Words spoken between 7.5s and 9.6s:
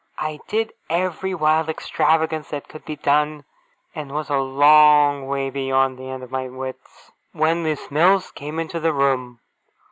Miss Mills came into the room.